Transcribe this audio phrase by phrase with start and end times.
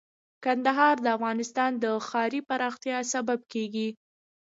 [0.43, 3.89] کندهار د افغانستان د ښاري پراختیا سبب کېږي.